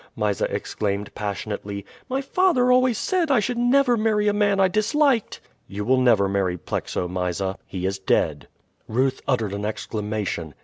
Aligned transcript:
Mysa 0.15 0.45
exclaimed 0.45 1.13
passionately. 1.13 1.85
"My 2.09 2.21
father 2.21 2.71
always 2.71 2.97
said 2.97 3.29
I 3.29 3.39
should 3.39 3.59
never 3.59 3.95
marry 3.95 4.27
a 4.27 4.33
man 4.33 4.59
I 4.59 4.67
disliked." 4.67 5.39
"You 5.67 5.85
will 5.85 6.01
never 6.01 6.27
marry 6.27 6.57
Plexo, 6.57 7.07
Mysa 7.07 7.55
he 7.67 7.85
is 7.85 7.99
dead." 7.99 8.47
Ruth 8.87 9.21
uttered 9.27 9.53
an 9.53 9.63
exclamation. 9.63 10.55